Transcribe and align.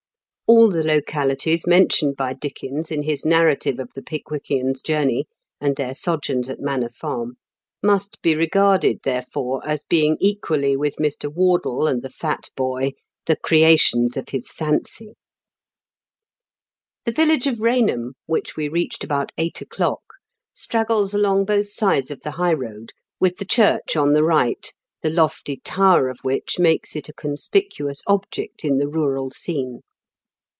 All 0.47 0.69
the 0.69 0.83
localities 0.83 1.65
mentioned 1.65 2.17
by 2.17 2.33
Dickens 2.33 2.91
in 2.91 3.03
his 3.03 3.23
narrative 3.25 3.79
of 3.79 3.89
the 3.95 4.01
Pickwickians' 4.01 4.81
journey 4.83 5.25
and 5.61 5.77
their 5.77 5.93
sojourns 5.93 6.49
at 6.49 6.59
Manor 6.59 6.89
Farm 6.89 7.37
must 7.81 8.21
be 8.21 8.35
regarded, 8.35 8.99
therefore, 9.05 9.65
as 9.65 9.85
being 9.85 10.17
equally 10.19 10.75
with 10.75 10.97
Mr. 10.97 11.33
Wardle 11.33 11.87
and 11.87 12.01
the 12.01 12.09
fat 12.09 12.49
boy 12.57 12.91
the 13.27 13.37
creations 13.37 14.17
of 14.17 14.27
his 14.31 14.51
fancy. 14.51 15.13
The 17.05 17.13
village 17.13 17.47
of 17.47 17.59
Eainham, 17.61 18.15
which 18.25 18.57
we 18.57 18.67
reached 18.67 19.05
about 19.05 19.31
eight 19.37 19.61
o'clock, 19.61 20.03
straggles 20.53 21.13
along 21.13 21.45
both 21.45 21.69
sides 21.69 22.11
of 22.11 22.19
the 22.23 22.31
high 22.31 22.51
road, 22.53 22.91
with 23.21 23.37
the 23.37 23.45
church 23.45 23.95
on 23.95 24.11
the 24.11 24.23
right, 24.25 24.73
the 25.01 25.09
lofty 25.09 25.61
tower 25.63 26.09
of 26.09 26.19
which 26.23 26.59
makes 26.59 26.93
it 26.97 27.07
a 27.07 27.13
conspicuous 27.13 28.01
0B0HABD8 28.03 28.09
AND 28.09 28.13
ROP 28.13 28.25
QAMDENS. 28.29 28.35
115 28.35 28.43
object 28.43 28.65
in 28.65 28.77
the 28.79 28.89
rural 28.89 29.29
scene. 29.29 29.79